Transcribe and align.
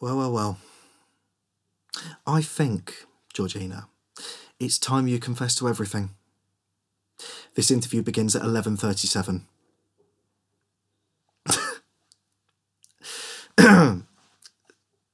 Well, 0.00 0.16
well, 0.18 0.32
well. 0.32 0.58
I 2.26 2.42
think, 2.42 3.06
Georgina, 3.32 3.88
it's 4.60 4.78
time 4.78 5.08
you 5.08 5.18
confess 5.18 5.54
to 5.56 5.68
everything. 5.68 6.10
This 7.54 7.70
interview 7.70 8.02
begins 8.02 8.36
at 8.36 8.42
11:37. 8.42 9.42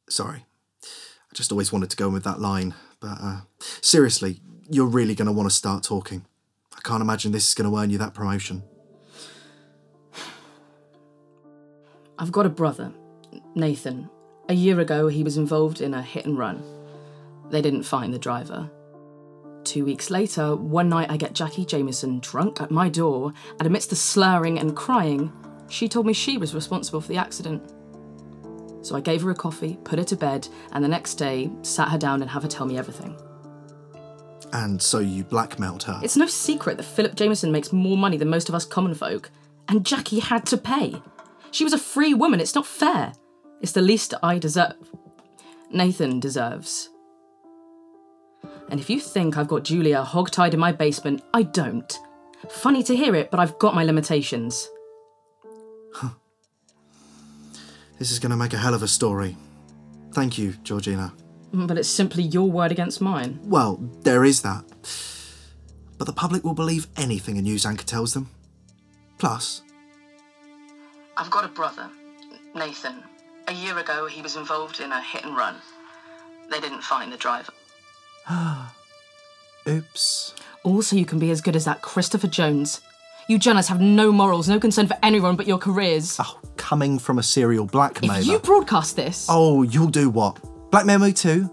Sorry. 0.08 0.44
I 0.84 1.34
just 1.34 1.52
always 1.52 1.72
wanted 1.72 1.90
to 1.90 1.96
go 1.96 2.08
in 2.08 2.12
with 2.12 2.24
that 2.24 2.40
line, 2.40 2.74
but 3.00 3.18
uh, 3.20 3.40
seriously, 3.80 4.40
you're 4.68 4.86
really 4.86 5.14
going 5.14 5.26
to 5.26 5.32
want 5.32 5.48
to 5.48 5.54
start 5.54 5.84
talking. 5.84 6.24
I 6.76 6.80
can't 6.80 7.00
imagine 7.00 7.30
this 7.30 7.46
is 7.48 7.54
going 7.54 7.70
to 7.70 7.76
earn 7.78 7.90
you 7.90 7.98
that 7.98 8.14
promotion. 8.14 8.64
I've 12.18 12.32
got 12.32 12.46
a 12.46 12.50
brother, 12.50 12.92
Nathan. 13.54 14.10
A 14.52 14.54
year 14.54 14.80
ago, 14.80 15.08
he 15.08 15.24
was 15.24 15.38
involved 15.38 15.80
in 15.80 15.94
a 15.94 16.02
hit 16.02 16.26
and 16.26 16.36
run. 16.36 16.62
They 17.48 17.62
didn't 17.62 17.84
find 17.84 18.12
the 18.12 18.18
driver. 18.18 18.70
Two 19.64 19.86
weeks 19.86 20.10
later, 20.10 20.54
one 20.54 20.90
night 20.90 21.10
I 21.10 21.16
get 21.16 21.32
Jackie 21.32 21.64
Jameson 21.64 22.20
drunk 22.20 22.60
at 22.60 22.70
my 22.70 22.90
door, 22.90 23.32
and 23.58 23.66
amidst 23.66 23.88
the 23.88 23.96
slurring 23.96 24.58
and 24.58 24.76
crying, 24.76 25.32
she 25.70 25.88
told 25.88 26.04
me 26.04 26.12
she 26.12 26.36
was 26.36 26.54
responsible 26.54 27.00
for 27.00 27.08
the 27.08 27.16
accident. 27.16 27.72
So 28.82 28.94
I 28.94 29.00
gave 29.00 29.22
her 29.22 29.30
a 29.30 29.34
coffee, 29.34 29.78
put 29.84 29.98
her 29.98 30.04
to 30.04 30.16
bed, 30.16 30.46
and 30.72 30.84
the 30.84 30.88
next 30.88 31.14
day 31.14 31.50
sat 31.62 31.88
her 31.88 31.96
down 31.96 32.20
and 32.20 32.30
have 32.30 32.42
her 32.42 32.48
tell 32.50 32.66
me 32.66 32.76
everything. 32.76 33.16
And 34.52 34.82
so 34.82 34.98
you 34.98 35.24
blackmailed 35.24 35.84
her. 35.84 35.98
It's 36.04 36.18
no 36.18 36.26
secret 36.26 36.76
that 36.76 36.82
Philip 36.82 37.14
Jameson 37.14 37.52
makes 37.52 37.72
more 37.72 37.96
money 37.96 38.18
than 38.18 38.28
most 38.28 38.50
of 38.50 38.54
us 38.54 38.66
common 38.66 38.92
folk, 38.94 39.30
and 39.66 39.86
Jackie 39.86 40.20
had 40.20 40.44
to 40.48 40.58
pay. 40.58 41.00
She 41.52 41.64
was 41.64 41.72
a 41.72 41.78
free 41.78 42.12
woman, 42.12 42.38
it's 42.38 42.54
not 42.54 42.66
fair. 42.66 43.14
It's 43.62 43.72
the 43.72 43.80
least 43.80 44.12
I 44.22 44.38
deserve. 44.38 44.74
Nathan 45.70 46.20
deserves. 46.20 46.90
And 48.68 48.80
if 48.80 48.90
you 48.90 48.98
think 49.00 49.38
I've 49.38 49.48
got 49.48 49.62
Julia 49.64 50.02
hogtied 50.02 50.52
in 50.52 50.60
my 50.60 50.72
basement, 50.72 51.22
I 51.32 51.44
don't. 51.44 51.98
Funny 52.48 52.82
to 52.82 52.96
hear 52.96 53.14
it, 53.14 53.30
but 53.30 53.38
I've 53.38 53.58
got 53.58 53.74
my 53.74 53.84
limitations. 53.84 54.68
This 57.98 58.10
is 58.10 58.18
going 58.18 58.30
to 58.30 58.36
make 58.36 58.52
a 58.52 58.56
hell 58.56 58.74
of 58.74 58.82
a 58.82 58.88
story. 58.88 59.36
Thank 60.10 60.36
you, 60.36 60.54
Georgina. 60.64 61.12
Mm, 61.54 61.68
but 61.68 61.78
it's 61.78 61.88
simply 61.88 62.24
your 62.24 62.50
word 62.50 62.72
against 62.72 63.00
mine. 63.00 63.38
Well, 63.44 63.78
there 64.00 64.24
is 64.24 64.42
that. 64.42 64.64
But 65.98 66.06
the 66.06 66.12
public 66.12 66.42
will 66.42 66.54
believe 66.54 66.88
anything 66.96 67.38
a 67.38 67.42
news 67.42 67.64
anchor 67.64 67.84
tells 67.84 68.12
them. 68.12 68.28
Plus, 69.18 69.62
I've 71.16 71.30
got 71.30 71.44
a 71.44 71.48
brother, 71.48 71.88
Nathan. 72.56 73.04
A 73.48 73.52
year 73.52 73.78
ago, 73.78 74.06
he 74.06 74.22
was 74.22 74.36
involved 74.36 74.80
in 74.80 74.92
a 74.92 75.00
hit 75.02 75.24
and 75.24 75.36
run. 75.36 75.56
They 76.50 76.60
didn't 76.60 76.82
find 76.82 77.12
the 77.12 77.16
driver. 77.16 77.52
oops. 79.68 80.34
Also, 80.64 80.96
you 80.96 81.04
can 81.04 81.18
be 81.18 81.30
as 81.30 81.40
good 81.40 81.56
as 81.56 81.64
that 81.64 81.82
Christopher 81.82 82.28
Jones. 82.28 82.80
You 83.28 83.38
journalists 83.38 83.68
have 83.70 83.80
no 83.80 84.12
morals, 84.12 84.48
no 84.48 84.58
concern 84.60 84.86
for 84.86 84.96
anyone 85.02 85.36
but 85.36 85.46
your 85.46 85.58
careers. 85.58 86.16
Oh, 86.20 86.40
coming 86.56 86.98
from 86.98 87.18
a 87.18 87.22
serial 87.22 87.66
blackmailer. 87.66 88.18
if 88.20 88.26
you 88.26 88.38
broadcast 88.38 88.96
this, 88.96 89.26
Oh, 89.28 89.62
you'll 89.62 89.88
do 89.88 90.10
what? 90.10 90.38
Blackmail 90.70 90.98
me 90.98 91.12
too? 91.12 91.50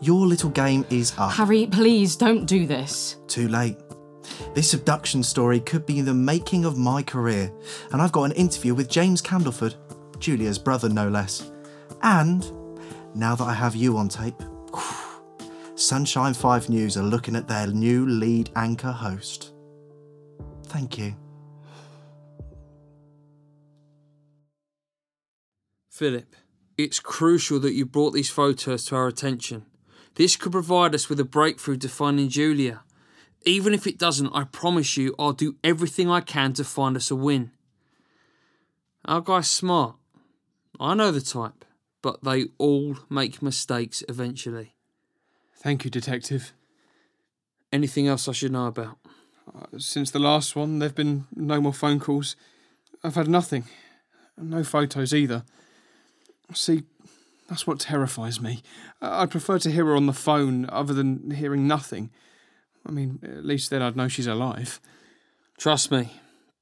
Your 0.00 0.26
little 0.26 0.50
game 0.50 0.84
is 0.90 1.12
up. 1.18 1.32
Harry, 1.32 1.66
please 1.66 2.14
don't 2.14 2.46
do 2.46 2.66
this. 2.66 3.16
Too 3.26 3.48
late. 3.48 3.76
This 4.54 4.74
abduction 4.74 5.22
story 5.22 5.58
could 5.60 5.86
be 5.86 6.00
the 6.00 6.14
making 6.14 6.64
of 6.64 6.76
my 6.78 7.02
career, 7.02 7.50
and 7.92 8.00
I've 8.00 8.12
got 8.12 8.24
an 8.24 8.32
interview 8.32 8.74
with 8.74 8.88
James 8.88 9.20
Candleford, 9.20 9.74
Julia's 10.18 10.58
brother 10.58 10.88
no 10.88 11.08
less. 11.08 11.50
And 12.02 12.50
now 13.14 13.34
that 13.34 13.44
I 13.44 13.54
have 13.54 13.74
you 13.74 13.96
on 13.96 14.08
tape, 14.08 14.40
Sunshine 15.74 16.34
5 16.34 16.68
News 16.68 16.96
are 16.96 17.02
looking 17.02 17.36
at 17.36 17.48
their 17.48 17.68
new 17.68 18.06
lead 18.06 18.50
anchor 18.56 18.92
host. 18.92 19.52
Thank 20.64 20.98
you. 20.98 21.14
Philip, 25.88 26.34
it's 26.76 27.00
crucial 27.00 27.58
that 27.60 27.74
you 27.74 27.84
brought 27.84 28.12
these 28.12 28.30
photos 28.30 28.84
to 28.86 28.96
our 28.96 29.08
attention. 29.08 29.66
This 30.14 30.36
could 30.36 30.52
provide 30.52 30.94
us 30.94 31.08
with 31.08 31.18
a 31.20 31.24
breakthrough 31.24 31.76
to 31.78 31.88
finding 31.88 32.28
Julia. 32.28 32.82
Even 33.44 33.72
if 33.72 33.86
it 33.86 33.98
doesn't, 33.98 34.32
I 34.34 34.44
promise 34.44 34.96
you 34.96 35.14
I'll 35.18 35.32
do 35.32 35.56
everything 35.64 36.10
I 36.10 36.20
can 36.20 36.52
to 36.54 36.64
find 36.64 36.96
us 36.96 37.10
a 37.10 37.16
win. 37.16 37.52
Our 39.04 39.20
guy's 39.20 39.48
smart. 39.48 39.96
I 40.80 40.94
know 40.94 41.10
the 41.10 41.20
type, 41.20 41.64
but 42.02 42.22
they 42.22 42.46
all 42.58 42.96
make 43.10 43.42
mistakes 43.42 44.02
eventually. 44.08 44.74
Thank 45.56 45.84
you, 45.84 45.90
Detective. 45.90 46.52
Anything 47.72 48.06
else 48.06 48.28
I 48.28 48.32
should 48.32 48.52
know 48.52 48.66
about? 48.66 48.98
Uh, 49.54 49.78
since 49.78 50.10
the 50.10 50.18
last 50.18 50.54
one, 50.54 50.78
there've 50.78 50.94
been 50.94 51.26
no 51.34 51.60
more 51.60 51.72
phone 51.72 51.98
calls. 51.98 52.36
I've 53.02 53.16
had 53.16 53.28
nothing. 53.28 53.64
No 54.36 54.62
photos 54.62 55.12
either. 55.12 55.44
See, 56.54 56.84
that's 57.48 57.66
what 57.66 57.80
terrifies 57.80 58.40
me. 58.40 58.62
I'd 59.00 59.30
prefer 59.30 59.58
to 59.58 59.70
hear 59.70 59.86
her 59.86 59.96
on 59.96 60.06
the 60.06 60.12
phone 60.12 60.66
other 60.70 60.94
than 60.94 61.32
hearing 61.32 61.66
nothing. 61.66 62.10
I 62.86 62.90
mean, 62.90 63.18
at 63.22 63.44
least 63.44 63.70
then 63.70 63.82
I'd 63.82 63.96
know 63.96 64.08
she's 64.08 64.26
alive. 64.26 64.80
Trust 65.58 65.90
me, 65.90 66.12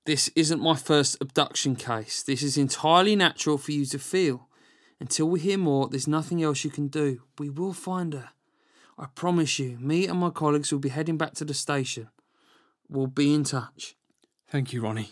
this 0.07 0.29
isn't 0.37 0.63
my 0.63 0.77
first 0.77 1.17
abduction 1.21 1.75
case. 1.77 2.23
This 2.23 2.43
is 2.43 2.57
entirely 2.57 3.17
natural 3.17 3.59
for 3.59 3.73
you 3.73 3.85
to 3.87 3.99
feel. 3.99 4.49
Until 5.01 5.29
we 5.29 5.41
hear 5.41 5.59
more, 5.59 5.89
there's 5.89 6.09
nothing 6.09 6.43
else 6.43 6.65
you 6.65 6.71
can 6.71 6.87
do. 6.87 7.23
We 7.39 7.51
will 7.51 7.73
find 7.73 8.15
her. 8.15 8.31
I 8.97 9.07
promise 9.15 9.59
you, 9.59 9.77
me 9.79 10.07
and 10.07 10.19
my 10.19 10.31
colleagues 10.31 10.73
will 10.73 10.79
be 10.79 10.89
heading 10.89 11.19
back 11.19 11.35
to 11.35 11.45
the 11.45 11.53
station. 11.53 12.09
We'll 12.89 13.09
be 13.09 13.35
in 13.35 13.45
touch. 13.45 13.97
Thank 14.49 14.73
you, 14.73 14.81
Ronnie. 14.81 15.11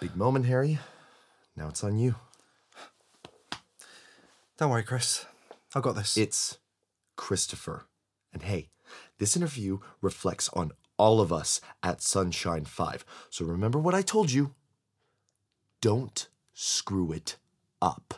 Big 0.00 0.16
moment, 0.16 0.44
Harry. 0.46 0.80
Now 1.56 1.68
it's 1.68 1.84
on 1.84 1.96
you. 1.96 2.16
Don't 4.58 4.70
worry, 4.70 4.82
Chris. 4.82 5.24
I've 5.74 5.82
got 5.82 5.94
this. 5.94 6.16
It's 6.16 6.58
Christopher. 7.16 7.86
And 8.32 8.42
hey, 8.42 8.68
this 9.18 9.36
interview 9.36 9.78
reflects 10.00 10.48
on 10.50 10.72
all 10.96 11.20
of 11.20 11.32
us 11.32 11.60
at 11.82 12.02
Sunshine 12.02 12.64
5. 12.64 13.04
So 13.30 13.44
remember 13.44 13.78
what 13.78 13.94
I 13.94 14.02
told 14.02 14.32
you. 14.32 14.54
Don't 15.80 16.28
screw 16.52 17.12
it 17.12 17.36
up. 17.82 18.14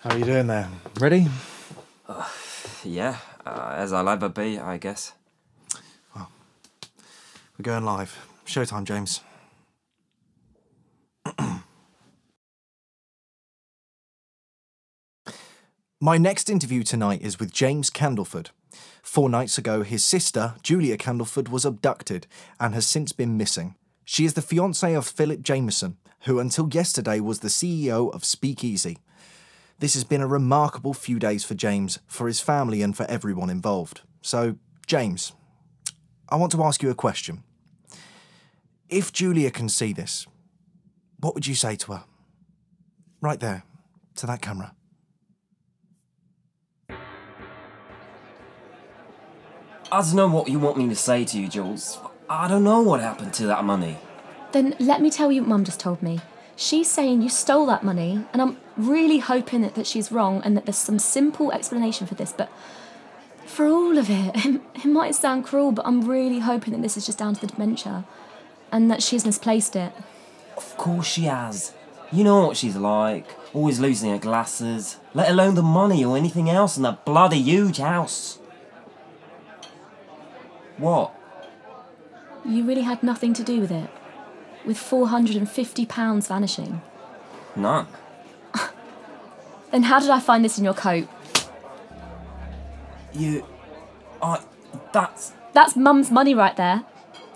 How 0.00 0.10
are 0.14 0.18
you 0.18 0.24
doing 0.24 0.46
there? 0.46 0.68
Ready? 1.00 1.26
Yeah, 2.84 3.16
uh, 3.44 3.74
as 3.76 3.92
I'll 3.92 4.08
ever 4.08 4.28
be, 4.28 4.58
I 4.58 4.78
guess. 4.78 5.12
Well, 6.14 6.30
we're 7.58 7.64
going 7.64 7.84
live. 7.84 8.16
Showtime, 8.46 8.84
James. 8.84 9.20
My 16.00 16.16
next 16.16 16.48
interview 16.48 16.84
tonight 16.84 17.22
is 17.22 17.40
with 17.40 17.52
James 17.52 17.90
Candleford. 17.90 18.50
Four 19.02 19.28
nights 19.28 19.58
ago, 19.58 19.82
his 19.82 20.04
sister, 20.04 20.54
Julia 20.62 20.96
Candleford, 20.96 21.48
was 21.48 21.64
abducted 21.64 22.28
and 22.60 22.72
has 22.72 22.86
since 22.86 23.10
been 23.10 23.36
missing. 23.36 23.74
She 24.04 24.24
is 24.24 24.34
the 24.34 24.40
fiancée 24.40 24.96
of 24.96 25.08
Philip 25.08 25.42
Jameson, 25.42 25.96
who 26.20 26.38
until 26.38 26.68
yesterday 26.70 27.18
was 27.18 27.40
the 27.40 27.48
CEO 27.48 28.14
of 28.14 28.24
Speakeasy. 28.24 28.98
This 29.80 29.94
has 29.94 30.04
been 30.04 30.20
a 30.20 30.28
remarkable 30.28 30.94
few 30.94 31.18
days 31.18 31.44
for 31.44 31.54
James, 31.54 31.98
for 32.06 32.28
his 32.28 32.38
family, 32.38 32.80
and 32.80 32.96
for 32.96 33.04
everyone 33.06 33.50
involved. 33.50 34.02
So, 34.22 34.54
James, 34.86 35.32
I 36.28 36.36
want 36.36 36.52
to 36.52 36.62
ask 36.62 36.80
you 36.80 36.90
a 36.90 36.94
question. 36.94 37.42
If 38.88 39.12
Julia 39.12 39.50
can 39.50 39.68
see 39.68 39.92
this, 39.92 40.28
what 41.18 41.34
would 41.34 41.48
you 41.48 41.56
say 41.56 41.74
to 41.74 41.92
her? 41.94 42.04
Right 43.20 43.40
there, 43.40 43.64
to 44.14 44.26
that 44.26 44.40
camera. 44.40 44.76
I 49.90 50.02
don't 50.02 50.16
know 50.16 50.28
what 50.28 50.48
you 50.48 50.58
want 50.58 50.76
me 50.76 50.88
to 50.88 50.94
say 50.94 51.24
to 51.24 51.38
you, 51.40 51.48
Jules. 51.48 51.98
I 52.28 52.46
don't 52.46 52.64
know 52.64 52.82
what 52.82 53.00
happened 53.00 53.32
to 53.34 53.46
that 53.46 53.64
money. 53.64 53.96
Then 54.52 54.76
let 54.78 55.00
me 55.00 55.10
tell 55.10 55.32
you 55.32 55.40
what 55.42 55.48
Mum 55.48 55.64
just 55.64 55.80
told 55.80 56.02
me. 56.02 56.20
She's 56.56 56.90
saying 56.90 57.22
you 57.22 57.30
stole 57.30 57.64
that 57.66 57.84
money, 57.84 58.26
and 58.32 58.42
I'm 58.42 58.58
really 58.76 59.18
hoping 59.18 59.62
that, 59.62 59.74
that 59.76 59.86
she's 59.86 60.12
wrong 60.12 60.42
and 60.44 60.56
that 60.56 60.66
there's 60.66 60.76
some 60.76 60.98
simple 60.98 61.52
explanation 61.52 62.06
for 62.06 62.14
this, 62.14 62.34
but 62.36 62.50
for 63.46 63.66
all 63.66 63.96
of 63.96 64.10
it, 64.10 64.32
it 64.74 64.84
might 64.84 65.14
sound 65.14 65.44
cruel, 65.44 65.72
but 65.72 65.86
I'm 65.86 66.06
really 66.06 66.40
hoping 66.40 66.74
that 66.74 66.82
this 66.82 66.96
is 66.96 67.06
just 67.06 67.18
down 67.18 67.34
to 67.36 67.40
the 67.40 67.46
dementia 67.46 68.04
and 68.70 68.90
that 68.90 69.02
she's 69.02 69.24
misplaced 69.24 69.74
it. 69.74 69.92
Of 70.56 70.76
course 70.76 71.06
she 71.06 71.22
has. 71.22 71.72
You 72.12 72.24
know 72.24 72.46
what 72.46 72.56
she's 72.58 72.76
like. 72.76 73.26
Always 73.54 73.80
losing 73.80 74.10
her 74.10 74.18
glasses, 74.18 74.98
let 75.14 75.30
alone 75.30 75.54
the 75.54 75.62
money 75.62 76.04
or 76.04 76.16
anything 76.16 76.50
else 76.50 76.76
in 76.76 76.82
that 76.82 77.06
bloody 77.06 77.40
huge 77.40 77.78
house. 77.78 78.38
What? 80.78 81.14
You 82.44 82.64
really 82.64 82.82
had 82.82 83.02
nothing 83.02 83.34
to 83.34 83.44
do 83.44 83.60
with 83.60 83.70
it? 83.70 83.90
With 84.64 84.78
£450 84.78 86.28
vanishing? 86.28 86.82
None. 87.56 87.86
Then 89.70 89.82
how 89.82 90.00
did 90.00 90.08
I 90.08 90.18
find 90.18 90.42
this 90.44 90.56
in 90.56 90.64
your 90.64 90.74
coat? 90.74 91.06
You. 93.12 93.44
I. 94.22 94.40
That's. 94.92 95.32
That's 95.52 95.76
Mum's 95.76 96.10
money 96.10 96.34
right 96.34 96.56
there. 96.56 96.84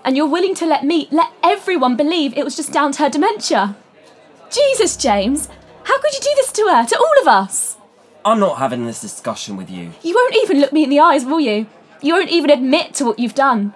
And 0.03 0.17
you're 0.17 0.27
willing 0.27 0.55
to 0.55 0.65
let 0.65 0.83
me, 0.83 1.07
let 1.11 1.31
everyone 1.43 1.95
believe 1.95 2.35
it 2.35 2.43
was 2.43 2.55
just 2.55 2.73
down 2.73 2.91
to 2.93 3.03
her 3.03 3.09
dementia. 3.09 3.75
Jesus, 4.49 4.97
James! 4.97 5.47
How 5.83 5.99
could 6.01 6.13
you 6.13 6.19
do 6.21 6.31
this 6.35 6.51
to 6.53 6.61
her, 6.71 6.85
to 6.85 6.97
all 6.97 7.21
of 7.21 7.27
us? 7.27 7.77
I'm 8.25 8.39
not 8.39 8.57
having 8.57 8.85
this 8.85 9.01
discussion 9.01 9.57
with 9.57 9.69
you. 9.69 9.91
You 10.01 10.15
won't 10.15 10.35
even 10.35 10.59
look 10.59 10.73
me 10.73 10.83
in 10.83 10.89
the 10.89 10.99
eyes, 10.99 11.25
will 11.25 11.39
you? 11.39 11.67
You 12.03 12.13
won't 12.13 12.29
even 12.29 12.49
admit 12.49 12.93
to 12.95 13.05
what 13.05 13.17
you've 13.17 13.33
done. 13.33 13.73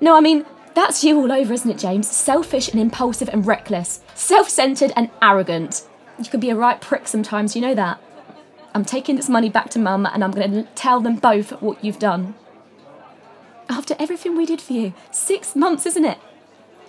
No, 0.00 0.16
I 0.16 0.20
mean, 0.20 0.46
that's 0.74 1.02
you 1.02 1.18
all 1.18 1.32
over, 1.32 1.52
isn't 1.52 1.70
it, 1.70 1.78
James? 1.78 2.08
Selfish 2.08 2.68
and 2.68 2.80
impulsive 2.80 3.28
and 3.28 3.44
reckless. 3.44 4.00
Self 4.14 4.48
centred 4.48 4.92
and 4.96 5.10
arrogant. 5.20 5.86
You 6.18 6.26
can 6.26 6.38
be 6.38 6.50
a 6.50 6.56
right 6.56 6.80
prick 6.80 7.08
sometimes, 7.08 7.56
you 7.56 7.60
know 7.60 7.74
that. 7.74 8.00
I'm 8.74 8.84
taking 8.84 9.16
this 9.16 9.28
money 9.28 9.48
back 9.48 9.70
to 9.70 9.80
Mum 9.80 10.06
and 10.06 10.22
I'm 10.22 10.30
going 10.30 10.52
to 10.52 10.62
tell 10.74 11.00
them 11.00 11.16
both 11.16 11.60
what 11.60 11.84
you've 11.84 11.98
done. 11.98 12.34
After 13.68 13.96
everything 13.98 14.36
we 14.36 14.46
did 14.46 14.60
for 14.60 14.72
you. 14.72 14.94
Six 15.10 15.56
months, 15.56 15.84
isn't 15.84 16.04
it? 16.04 16.18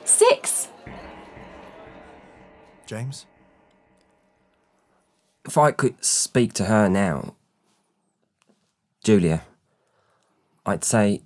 Six! 0.04 0.68
James? 2.86 3.26
If 5.46 5.58
I 5.58 5.72
could 5.72 6.04
speak 6.04 6.54
to 6.54 6.66
her 6.66 6.88
now, 6.88 7.36
Julia, 9.04 9.44
I'd 10.66 10.84
say, 10.84 11.22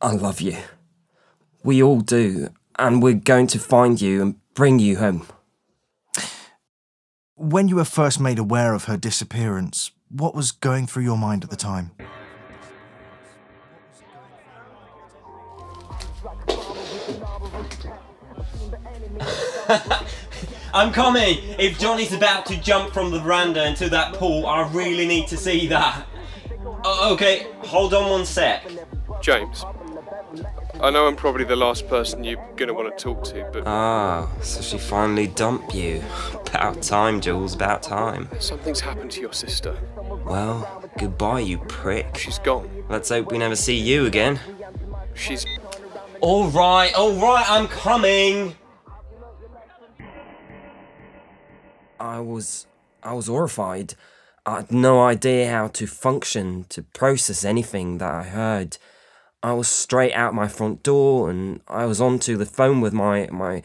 I 0.00 0.12
love 0.12 0.40
you. 0.40 0.56
We 1.62 1.80
all 1.82 2.00
do, 2.00 2.48
and 2.76 3.00
we're 3.00 3.14
going 3.14 3.46
to 3.48 3.58
find 3.60 4.00
you 4.00 4.20
and 4.20 4.34
bring 4.54 4.80
you 4.80 4.96
home. 4.96 5.26
When 7.36 7.68
you 7.68 7.76
were 7.76 7.84
first 7.84 8.18
made 8.18 8.40
aware 8.40 8.74
of 8.74 8.84
her 8.84 8.96
disappearance, 8.96 9.92
what 10.08 10.34
was 10.34 10.50
going 10.50 10.88
through 10.88 11.04
your 11.04 11.16
mind 11.16 11.44
at 11.44 11.50
the 11.50 11.56
time? 11.56 11.92
I'm 20.74 20.92
coming! 20.92 21.38
If 21.58 21.78
Johnny's 21.78 22.12
about 22.12 22.46
to 22.46 22.60
jump 22.60 22.92
from 22.92 23.12
the 23.12 23.20
veranda 23.20 23.64
into 23.66 23.88
that 23.90 24.14
pool, 24.14 24.46
I 24.46 24.68
really 24.72 25.06
need 25.06 25.28
to 25.28 25.36
see 25.36 25.68
that. 25.68 26.07
O- 26.84 27.12
okay, 27.14 27.46
hold 27.60 27.94
on 27.94 28.10
one 28.10 28.24
sec. 28.26 28.64
James, 29.20 29.64
I 30.80 30.90
know 30.90 31.06
I'm 31.06 31.16
probably 31.16 31.44
the 31.44 31.56
last 31.56 31.88
person 31.88 32.22
you're 32.22 32.44
gonna 32.56 32.72
want 32.74 32.96
to 32.96 33.02
talk 33.02 33.24
to, 33.24 33.48
but 33.52 33.64
Ah, 33.66 34.28
so 34.42 34.60
she 34.62 34.78
finally 34.78 35.26
dumped 35.26 35.74
you. 35.74 36.02
About 36.48 36.80
time, 36.82 37.20
Jules, 37.20 37.54
about 37.54 37.82
time. 37.82 38.28
something's 38.38 38.80
happened 38.80 39.10
to 39.12 39.20
your 39.20 39.32
sister. 39.34 39.76
Well, 40.24 40.82
goodbye, 40.98 41.40
you 41.40 41.58
prick. 41.68 42.16
She's 42.16 42.38
gone. 42.38 42.70
Let's 42.88 43.10
hope 43.10 43.30
we 43.30 43.36
never 43.38 43.54
see 43.56 43.76
you 43.76 44.06
again. 44.06 44.40
She's. 45.14 45.44
Alright, 46.22 46.94
alright, 46.96 47.50
I'm 47.50 47.68
coming! 47.68 48.56
I 52.00 52.20
was. 52.20 52.66
I 53.02 53.12
was 53.12 53.26
horrified. 53.26 53.94
I 54.48 54.56
had 54.56 54.72
no 54.72 55.02
idea 55.02 55.50
how 55.50 55.68
to 55.68 55.86
function, 55.86 56.64
to 56.70 56.82
process 56.82 57.44
anything 57.44 57.98
that 57.98 58.10
I 58.10 58.22
heard. 58.22 58.78
I 59.42 59.52
was 59.52 59.68
straight 59.68 60.14
out 60.14 60.34
my 60.34 60.48
front 60.48 60.82
door 60.82 61.28
and 61.28 61.60
I 61.68 61.84
was 61.84 62.00
onto 62.00 62.38
the 62.38 62.46
phone 62.46 62.80
with 62.80 62.94
my, 62.94 63.28
my 63.30 63.62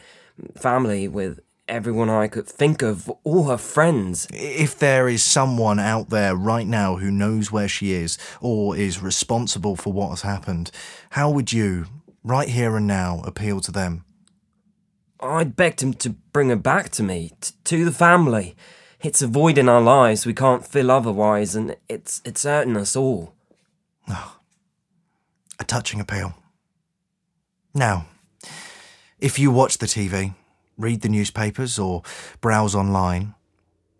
family, 0.60 1.08
with 1.08 1.40
everyone 1.68 2.10
I 2.10 2.28
could 2.28 2.46
think 2.46 2.82
of, 2.82 3.10
all 3.24 3.44
her 3.44 3.56
friends. 3.56 4.28
If 4.30 4.78
there 4.78 5.08
is 5.08 5.24
someone 5.24 5.80
out 5.80 6.10
there 6.10 6.36
right 6.36 6.66
now 6.66 6.96
who 6.96 7.10
knows 7.10 7.50
where 7.50 7.68
she 7.68 7.92
is 7.92 8.18
or 8.42 8.76
is 8.76 9.02
responsible 9.02 9.76
for 9.76 9.90
what 9.90 10.10
has 10.10 10.20
happened, 10.20 10.70
how 11.10 11.30
would 11.30 11.50
you, 11.50 11.86
right 12.22 12.50
here 12.50 12.76
and 12.76 12.86
now, 12.86 13.22
appeal 13.24 13.60
to 13.62 13.72
them? 13.72 14.04
I'd 15.18 15.56
begged 15.56 15.82
him 15.82 15.94
to 15.94 16.10
bring 16.10 16.50
her 16.50 16.56
back 16.56 16.90
to 16.90 17.02
me, 17.02 17.32
t- 17.40 17.54
to 17.64 17.86
the 17.86 17.92
family. 17.92 18.54
It's 19.04 19.20
a 19.20 19.26
void 19.26 19.58
in 19.58 19.68
our 19.68 19.82
lives 19.82 20.24
we 20.24 20.32
can't 20.32 20.66
fill 20.66 20.90
otherwise, 20.90 21.54
and 21.54 21.76
it's 21.90 22.22
it's 22.24 22.44
hurting 22.44 22.78
us 22.78 22.96
all. 22.96 23.34
Oh, 24.08 24.38
a 25.60 25.64
touching 25.64 26.00
appeal. 26.00 26.32
Now, 27.74 28.06
if 29.20 29.38
you 29.38 29.50
watch 29.50 29.76
the 29.76 29.86
TV, 29.86 30.34
read 30.78 31.02
the 31.02 31.10
newspapers, 31.10 31.78
or 31.78 32.02
browse 32.40 32.74
online, 32.74 33.34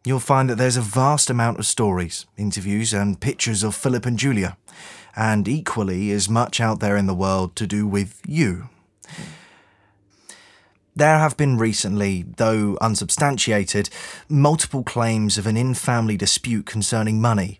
you'll 0.07 0.21
find 0.21 0.49
that 0.49 0.57
there's 0.57 0.79
a 0.79 0.81
vast 0.81 1.29
amount 1.29 1.59
of 1.59 1.67
stories, 1.67 2.25
interviews, 2.39 2.95
and 2.95 3.21
pictures 3.21 3.63
of 3.63 3.75
Philip 3.75 4.07
and 4.07 4.19
Julia, 4.19 4.57
and 5.15 5.47
equally 5.47 6.13
as 6.13 6.31
much 6.31 6.63
out 6.63 6.81
there 6.81 6.97
in 6.97 7.05
the 7.05 7.15
world 7.15 7.57
to 7.57 7.67
do 7.67 7.87
with 7.87 8.23
you. 8.27 8.71
There 10.97 11.19
have 11.19 11.37
been 11.37 11.59
recently, 11.59 12.25
though 12.37 12.79
unsubstantiated, 12.81 13.91
multiple 14.29 14.85
claims 14.85 15.37
of 15.37 15.47
an 15.47 15.57
in 15.57 15.75
family 15.75 16.17
dispute 16.17 16.67
concerning 16.67 17.21
money, 17.21 17.59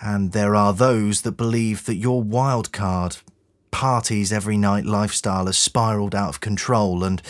and 0.00 0.32
there 0.32 0.54
are 0.54 0.72
those 0.72 1.20
that 1.22 1.32
believe 1.32 1.84
that 1.84 1.96
your 1.96 2.22
wild 2.22 2.72
card, 2.72 3.18
parties 3.70 4.32
every 4.32 4.56
night 4.56 4.86
lifestyle 4.86 5.46
has 5.46 5.58
spiraled 5.58 6.14
out 6.14 6.28
of 6.28 6.40
control 6.40 7.04
and 7.04 7.20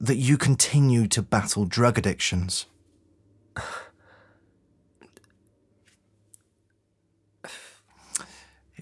that 0.00 0.16
you 0.16 0.36
continue 0.36 1.06
to 1.06 1.22
battle 1.22 1.64
drug 1.64 1.98
addictions. 1.98 2.66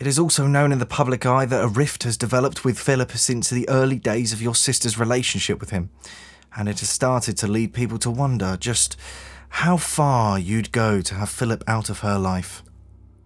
It 0.01 0.07
is 0.07 0.19
also 0.19 0.47
known 0.47 0.73
in 0.73 0.79
the 0.79 0.87
public 0.87 1.27
eye 1.27 1.45
that 1.45 1.63
a 1.63 1.69
rift 1.69 2.05
has 2.05 2.17
developed 2.17 2.65
with 2.65 2.79
Philip 2.79 3.13
since 3.13 3.51
the 3.51 3.69
early 3.69 3.99
days 3.99 4.33
of 4.33 4.41
your 4.41 4.55
sister's 4.55 4.99
relationship 4.99 5.61
with 5.61 5.69
him, 5.69 5.91
and 6.57 6.71
it 6.71 6.81
has 6.81 6.89
started 6.89 7.37
to 7.37 7.47
lead 7.47 7.75
people 7.75 7.99
to 7.99 8.11
wonder 8.11 8.57
just 8.59 8.97
how 9.51 9.77
far 9.77 10.39
you'd 10.39 10.73
go 10.73 11.03
to 11.03 11.15
have 11.17 11.29
Philip 11.29 11.63
out 11.67 11.91
of 11.91 11.99
her 11.99 12.19
life. 12.19 12.63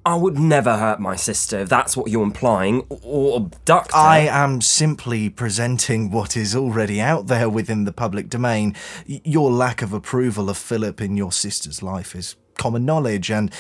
I 0.04 0.16
would 0.16 0.37
never 0.37 0.76
hurt 0.76 0.99
my 0.99 1.14
sister 1.14 1.61
if 1.61 1.69
that's 1.69 1.97
what 1.97 2.11
you're 2.11 2.25
implying, 2.25 2.85
or, 2.88 3.37
abduct 3.37 3.93
her. 3.93 3.97
I 3.97 4.19
am 4.28 4.61
simply 4.61 5.31
presenting 5.31 6.11
what 6.11 6.37
is 6.37 6.57
already 6.57 7.00
out 7.00 7.28
there 7.28 7.49
within 7.49 7.85
the 7.85 7.93
public 7.93 8.28
domain. 8.28 8.75
Your 9.07 9.49
lack 9.49 9.81
of 9.81 9.93
approval 9.93 10.50
of 10.50 10.59
Philip 10.59 11.00
in 11.00 11.16
your 11.16 11.31
sister's 11.31 11.85
life 11.85 12.16
is 12.16 12.35
common 12.59 12.85
knowledge, 12.85 13.31
and 13.31 13.52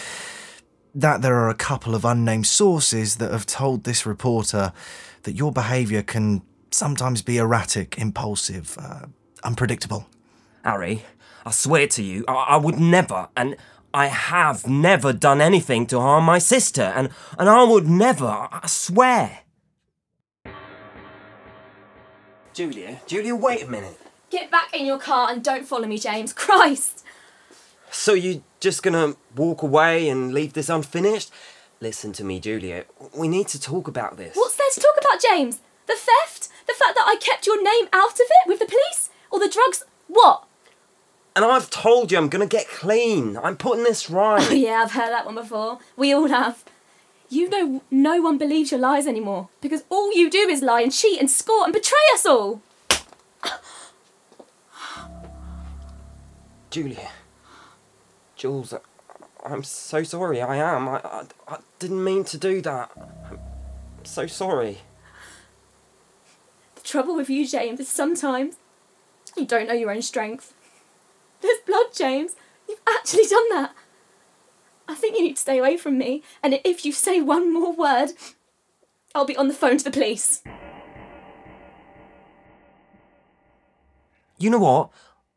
that 0.94 1.22
there 1.22 1.34
are 1.34 1.48
a 1.48 1.54
couple 1.54 1.94
of 1.94 2.04
unnamed 2.04 2.46
sources 2.46 3.16
that 3.16 3.32
have 3.32 3.46
told 3.46 3.84
this 3.84 4.06
reporter 4.06 4.72
that 5.24 5.32
your 5.32 5.50
behaviour 5.50 6.02
can 6.02 6.42
sometimes 6.70 7.22
be 7.22 7.38
erratic, 7.38 7.98
impulsive, 7.98 8.76
uh, 8.80 9.06
unpredictable. 9.42 10.06
Harry, 10.64 11.04
I 11.44 11.50
swear 11.50 11.86
to 11.88 12.02
you, 12.02 12.24
I, 12.28 12.32
I 12.32 12.56
would 12.56 12.78
never, 12.78 13.28
and 13.36 13.56
I 13.92 14.06
have 14.06 14.66
never 14.66 15.12
done 15.12 15.40
anything 15.40 15.86
to 15.88 16.00
harm 16.00 16.24
my 16.24 16.38
sister, 16.38 16.82
and, 16.82 17.10
and 17.38 17.48
I 17.48 17.64
would 17.64 17.88
never, 17.88 18.26
I 18.26 18.60
I 18.62 18.66
swear. 18.66 19.40
Julia, 22.52 23.00
Julia, 23.06 23.34
wait 23.34 23.64
a 23.64 23.66
minute. 23.66 24.00
Get 24.30 24.50
back 24.50 24.74
in 24.74 24.86
your 24.86 24.98
car 24.98 25.30
and 25.30 25.42
don't 25.42 25.64
follow 25.64 25.86
me, 25.86 25.98
James. 25.98 26.32
Christ! 26.32 27.03
So 27.94 28.12
you're 28.12 28.42
just 28.58 28.82
gonna 28.82 29.14
walk 29.36 29.62
away 29.62 30.08
and 30.08 30.34
leave 30.34 30.52
this 30.52 30.68
unfinished? 30.68 31.30
Listen 31.80 32.12
to 32.14 32.24
me, 32.24 32.40
Julia. 32.40 32.84
We 33.16 33.28
need 33.28 33.46
to 33.48 33.60
talk 33.60 33.86
about 33.86 34.16
this. 34.16 34.34
What's 34.36 34.56
there 34.56 34.66
to 34.74 34.80
talk 34.80 34.96
about, 34.98 35.22
James? 35.22 35.60
The 35.86 35.94
theft? 35.94 36.48
The 36.66 36.74
fact 36.74 36.96
that 36.96 37.06
I 37.06 37.16
kept 37.20 37.46
your 37.46 37.62
name 37.62 37.88
out 37.92 38.14
of 38.14 38.20
it 38.20 38.48
with 38.48 38.58
the 38.58 38.66
police? 38.66 39.10
Or 39.30 39.38
the 39.38 39.48
drugs? 39.48 39.84
What? 40.08 40.44
And 41.36 41.44
I've 41.44 41.70
told 41.70 42.10
you 42.10 42.18
I'm 42.18 42.28
gonna 42.28 42.46
get 42.46 42.68
clean. 42.68 43.38
I'm 43.38 43.56
putting 43.56 43.84
this 43.84 44.10
right. 44.10 44.46
Oh, 44.50 44.54
yeah, 44.54 44.82
I've 44.82 44.92
heard 44.92 45.10
that 45.10 45.24
one 45.24 45.36
before. 45.36 45.78
We 45.96 46.12
all 46.12 46.28
have. 46.28 46.64
You 47.30 47.48
know, 47.48 47.82
no 47.92 48.20
one 48.20 48.38
believes 48.38 48.72
your 48.72 48.80
lies 48.80 49.06
anymore 49.06 49.48
because 49.60 49.84
all 49.88 50.12
you 50.12 50.28
do 50.28 50.48
is 50.48 50.62
lie 50.62 50.80
and 50.82 50.92
cheat 50.92 51.20
and 51.20 51.30
score 51.30 51.64
and 51.64 51.72
betray 51.72 51.96
us 52.12 52.26
all. 52.26 52.60
Julia. 56.70 57.08
Jules, 58.44 58.74
I'm 59.42 59.62
so 59.62 60.02
sorry. 60.02 60.42
I 60.42 60.56
am. 60.56 60.86
I, 60.86 61.00
I, 61.02 61.24
I 61.48 61.58
didn't 61.78 62.04
mean 62.04 62.24
to 62.24 62.36
do 62.36 62.60
that. 62.60 62.90
I'm 62.94 63.38
so 64.02 64.26
sorry. 64.26 64.80
The 66.74 66.82
trouble 66.82 67.16
with 67.16 67.30
you, 67.30 67.46
James, 67.48 67.80
is 67.80 67.88
sometimes 67.88 68.56
you 69.34 69.46
don't 69.46 69.66
know 69.66 69.72
your 69.72 69.90
own 69.90 70.02
strength. 70.02 70.52
There's 71.40 71.56
blood, 71.66 71.86
James. 71.94 72.36
You've 72.68 72.82
actually 72.86 73.24
done 73.30 73.48
that. 73.48 73.74
I 74.86 74.94
think 74.94 75.16
you 75.16 75.22
need 75.22 75.36
to 75.36 75.40
stay 75.40 75.58
away 75.58 75.78
from 75.78 75.96
me, 75.96 76.22
and 76.42 76.60
if 76.66 76.84
you 76.84 76.92
say 76.92 77.22
one 77.22 77.50
more 77.50 77.72
word, 77.72 78.10
I'll 79.14 79.24
be 79.24 79.38
on 79.38 79.48
the 79.48 79.54
phone 79.54 79.78
to 79.78 79.84
the 79.84 79.90
police. 79.90 80.42
You 84.36 84.50
know 84.50 84.58
what? 84.58 84.90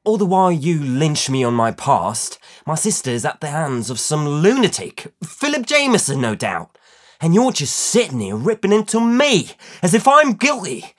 All 0.07 0.15
the 0.15 0.25
while 0.25 0.53
you 0.53 0.81
lynch 0.81 1.29
me 1.29 1.43
on 1.43 1.53
my 1.53 1.71
past, 1.71 2.39
my 2.65 2.75
sister's 2.75 3.25
at 3.25 3.41
the 3.41 3.47
hands 3.47 3.89
of 3.89 3.99
some 3.99 4.25
lunatic, 4.25 5.11
Philip 5.21 5.65
Jameson, 5.65 6.21
no 6.21 6.33
doubt. 6.33 6.77
And 7.19 7.35
you're 7.35 7.51
just 7.51 7.75
sitting 7.75 8.21
here 8.21 8.37
ripping 8.37 8.71
into 8.71 9.01
me 9.01 9.49
as 9.83 9.93
if 9.93 10.07
I'm 10.07 10.31
guilty. 10.31 10.95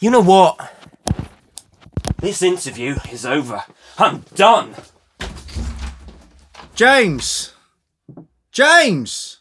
You 0.00 0.10
know 0.10 0.20
what? 0.20 0.60
This 2.18 2.42
interview 2.42 2.96
is 3.10 3.24
over. 3.24 3.64
I'm 3.96 4.26
done. 4.34 4.74
James! 6.74 7.54
James! 8.50 9.40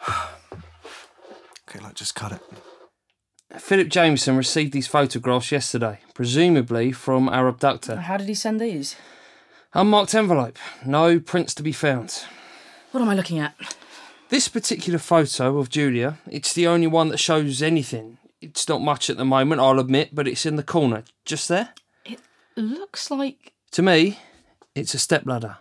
okay, 0.08 1.78
like, 1.80 1.94
just 1.94 2.16
cut 2.16 2.32
it. 2.32 2.42
Philip 3.58 3.88
Jameson 3.88 4.36
received 4.36 4.72
these 4.72 4.86
photographs 4.86 5.52
yesterday, 5.52 6.00
presumably 6.14 6.92
from 6.92 7.28
our 7.28 7.48
abductor. 7.48 7.96
How 7.96 8.16
did 8.16 8.28
he 8.28 8.34
send 8.34 8.60
these? 8.60 8.96
Unmarked 9.74 10.14
envelope, 10.14 10.58
no 10.84 11.18
prints 11.20 11.54
to 11.54 11.62
be 11.62 11.72
found. 11.72 12.24
What 12.90 13.02
am 13.02 13.08
I 13.08 13.14
looking 13.14 13.38
at? 13.38 13.54
This 14.28 14.48
particular 14.48 14.98
photo 14.98 15.58
of 15.58 15.68
Julia, 15.68 16.18
it's 16.26 16.54
the 16.54 16.66
only 16.66 16.86
one 16.86 17.08
that 17.08 17.18
shows 17.18 17.62
anything. 17.62 18.18
It's 18.40 18.68
not 18.68 18.80
much 18.80 19.08
at 19.08 19.16
the 19.16 19.24
moment, 19.24 19.60
I'll 19.60 19.78
admit, 19.78 20.14
but 20.14 20.26
it's 20.26 20.46
in 20.46 20.56
the 20.56 20.62
corner, 20.62 21.04
just 21.24 21.48
there. 21.48 21.70
It 22.04 22.20
looks 22.56 23.10
like. 23.10 23.52
To 23.72 23.82
me, 23.82 24.18
it's 24.74 24.94
a 24.94 24.98
stepladder. 24.98 25.58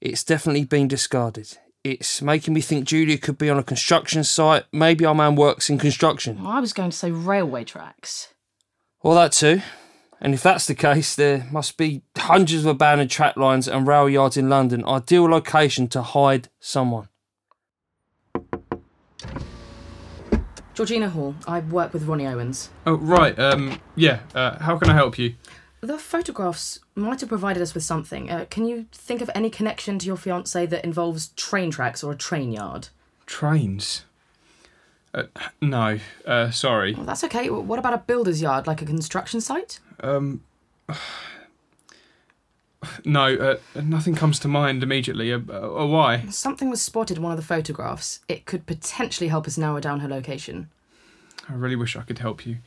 It's 0.00 0.24
definitely 0.24 0.64
been 0.64 0.88
discarded. 0.88 1.58
It's 1.92 2.20
making 2.20 2.54
me 2.54 2.60
think 2.60 2.86
Julia 2.86 3.16
could 3.18 3.38
be 3.38 3.48
on 3.48 3.58
a 3.58 3.62
construction 3.62 4.24
site. 4.24 4.64
Maybe 4.72 5.04
our 5.04 5.14
man 5.14 5.36
works 5.36 5.70
in 5.70 5.78
construction. 5.78 6.38
I 6.44 6.60
was 6.60 6.72
going 6.72 6.90
to 6.90 6.96
say 6.96 7.10
railway 7.10 7.64
tracks. 7.64 8.34
Or 9.00 9.14
that 9.14 9.32
too. 9.32 9.62
And 10.20 10.34
if 10.34 10.42
that's 10.42 10.66
the 10.66 10.74
case, 10.74 11.14
there 11.14 11.46
must 11.50 11.76
be 11.76 12.02
hundreds 12.16 12.64
of 12.64 12.66
abandoned 12.66 13.10
track 13.10 13.36
lines 13.36 13.68
and 13.68 13.86
rail 13.86 14.08
yards 14.08 14.36
in 14.36 14.48
London. 14.48 14.84
Ideal 14.84 15.24
location 15.24 15.88
to 15.88 16.02
hide 16.02 16.48
someone. 16.58 17.08
Georgina 20.74 21.08
Hall. 21.10 21.34
I 21.46 21.60
work 21.60 21.92
with 21.92 22.04
Ronnie 22.04 22.26
Owens. 22.26 22.70
Oh, 22.86 22.94
right. 22.94 23.36
Um, 23.38 23.80
yeah. 23.96 24.20
Uh, 24.34 24.58
how 24.58 24.76
can 24.78 24.90
I 24.90 24.94
help 24.94 25.18
you? 25.18 25.34
The 25.80 25.98
photographs 25.98 26.80
might 26.94 27.20
have 27.20 27.28
provided 27.28 27.62
us 27.62 27.72
with 27.72 27.84
something. 27.84 28.30
Uh, 28.30 28.46
can 28.50 28.66
you 28.66 28.86
think 28.92 29.20
of 29.20 29.30
any 29.34 29.48
connection 29.48 29.98
to 30.00 30.06
your 30.06 30.16
fiance 30.16 30.66
that 30.66 30.84
involves 30.84 31.28
train 31.28 31.70
tracks 31.70 32.02
or 32.02 32.12
a 32.12 32.16
train 32.16 32.52
yard? 32.52 32.88
Trains. 33.26 34.04
Uh, 35.14 35.24
no. 35.60 35.98
Uh, 36.26 36.50
sorry. 36.50 36.94
Well, 36.94 37.04
that's 37.06 37.22
okay. 37.24 37.48
What 37.48 37.78
about 37.78 37.94
a 37.94 37.98
builder's 37.98 38.42
yard, 38.42 38.66
like 38.66 38.82
a 38.82 38.86
construction 38.86 39.40
site? 39.40 39.80
Um. 40.00 40.42
No, 43.04 43.34
uh, 43.34 43.56
nothing 43.82 44.14
comes 44.14 44.38
to 44.38 44.46
mind 44.46 44.84
immediately. 44.84 45.32
Uh, 45.32 45.38
uh, 45.38 45.84
why? 45.86 46.24
Something 46.30 46.70
was 46.70 46.80
spotted 46.80 47.16
in 47.16 47.24
one 47.24 47.32
of 47.32 47.36
the 47.36 47.44
photographs. 47.44 48.20
It 48.28 48.46
could 48.46 48.66
potentially 48.66 49.26
help 49.26 49.48
us 49.48 49.58
narrow 49.58 49.80
down 49.80 49.98
her 49.98 50.08
location. 50.08 50.70
I 51.48 51.54
really 51.54 51.74
wish 51.74 51.96
I 51.96 52.02
could 52.02 52.20
help 52.20 52.46
you. 52.46 52.58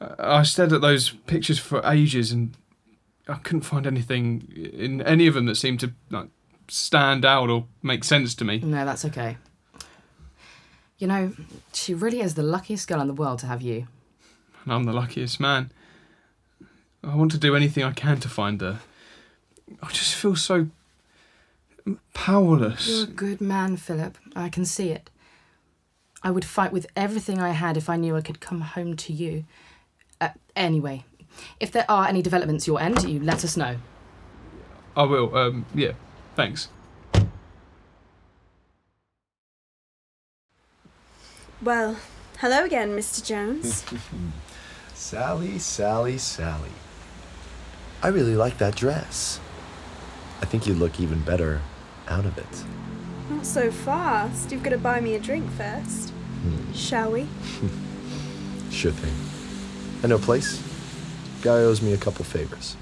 I 0.00 0.42
stared 0.44 0.72
at 0.72 0.80
those 0.80 1.10
pictures 1.10 1.58
for 1.58 1.82
ages 1.84 2.30
and 2.32 2.56
I 3.26 3.34
couldn't 3.34 3.62
find 3.62 3.86
anything 3.86 4.48
in 4.54 5.02
any 5.02 5.26
of 5.26 5.34
them 5.34 5.46
that 5.46 5.56
seemed 5.56 5.80
to 5.80 5.92
like, 6.10 6.28
stand 6.68 7.24
out 7.24 7.50
or 7.50 7.66
make 7.82 8.04
sense 8.04 8.34
to 8.36 8.44
me. 8.44 8.60
No, 8.60 8.84
that's 8.84 9.04
okay. 9.04 9.36
You 10.98 11.06
know, 11.06 11.32
she 11.72 11.94
really 11.94 12.20
is 12.20 12.34
the 12.34 12.42
luckiest 12.42 12.88
girl 12.88 13.00
in 13.00 13.08
the 13.08 13.14
world 13.14 13.38
to 13.40 13.46
have 13.46 13.62
you. 13.62 13.86
And 14.64 14.72
I'm 14.72 14.84
the 14.84 14.92
luckiest 14.92 15.40
man. 15.40 15.70
I 17.04 17.14
want 17.14 17.30
to 17.32 17.38
do 17.38 17.54
anything 17.54 17.84
I 17.84 17.92
can 17.92 18.18
to 18.20 18.28
find 18.28 18.60
her. 18.60 18.80
I 19.82 19.88
just 19.88 20.14
feel 20.14 20.36
so 20.36 20.68
powerless. 22.14 22.88
You're 22.88 23.04
a 23.04 23.06
good 23.06 23.40
man, 23.40 23.76
Philip. 23.76 24.18
I 24.34 24.48
can 24.48 24.64
see 24.64 24.90
it. 24.90 25.10
I 26.22 26.30
would 26.30 26.44
fight 26.44 26.72
with 26.72 26.86
everything 26.96 27.38
I 27.38 27.50
had 27.50 27.76
if 27.76 27.88
I 27.88 27.96
knew 27.96 28.16
I 28.16 28.20
could 28.20 28.40
come 28.40 28.62
home 28.62 28.96
to 28.96 29.12
you. 29.12 29.44
Anyway, 30.58 31.04
if 31.60 31.70
there 31.70 31.84
are 31.88 32.08
any 32.08 32.20
developments 32.20 32.66
your 32.66 32.80
end, 32.80 33.04
you 33.04 33.20
let 33.20 33.44
us 33.44 33.56
know. 33.56 33.76
I 34.96 35.04
will. 35.04 35.34
Um, 35.36 35.64
yeah. 35.72 35.92
Thanks. 36.34 36.68
Well, 41.62 41.96
hello 42.38 42.64
again, 42.64 42.90
Mr. 42.96 43.24
Jones. 43.24 43.84
Sally, 44.94 45.60
Sally, 45.60 46.18
Sally. 46.18 46.70
I 48.02 48.08
really 48.08 48.34
like 48.34 48.58
that 48.58 48.74
dress. 48.74 49.38
I 50.42 50.44
think 50.44 50.66
you 50.66 50.74
look 50.74 50.98
even 50.98 51.20
better 51.22 51.60
out 52.08 52.24
of 52.24 52.36
it. 52.36 52.64
Not 53.30 53.46
so 53.46 53.70
fast. 53.70 54.50
You've 54.50 54.64
got 54.64 54.70
to 54.70 54.78
buy 54.78 55.00
me 55.00 55.14
a 55.14 55.20
drink 55.20 55.48
first. 55.52 56.12
Shall 56.74 57.12
we? 57.12 57.28
Sure 58.70 58.92
thing. 58.92 59.27
I 60.02 60.06
know 60.06 60.16
a 60.16 60.18
place. 60.18 60.62
Guy 61.42 61.50
owes 61.50 61.82
me 61.82 61.92
a 61.92 61.96
couple 61.96 62.24
favors. 62.24 62.76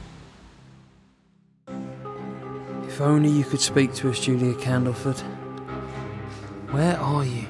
If 2.86 3.00
only 3.00 3.30
you 3.30 3.44
could 3.44 3.60
speak 3.60 3.94
to 3.94 4.10
us, 4.10 4.20
Julia 4.20 4.54
Candleford. 4.54 5.20
Where 6.70 6.98
are 6.98 7.24
you? 7.24 7.46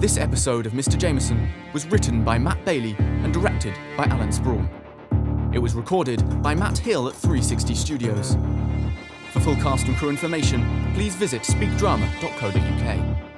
This 0.00 0.18
episode 0.18 0.66
of 0.66 0.72
Mr. 0.72 0.98
Jameson 0.98 1.48
was 1.72 1.86
written 1.86 2.24
by 2.24 2.38
Matt 2.38 2.62
Bailey 2.64 2.94
and 2.98 3.32
directed 3.32 3.74
by 3.96 4.04
Allen 4.04 4.30
Sproule. 4.30 4.68
It 5.54 5.58
was 5.58 5.74
recorded 5.74 6.42
by 6.42 6.54
Matt 6.54 6.76
Hill 6.76 7.08
at 7.08 7.14
360 7.14 7.74
Studios. 7.74 8.36
For 9.34 9.40
full 9.40 9.56
cast 9.56 9.88
and 9.88 9.96
crew 9.96 10.10
information, 10.10 10.62
please 10.94 11.16
visit 11.16 11.42
speakdrama.co.uk. 11.42 13.33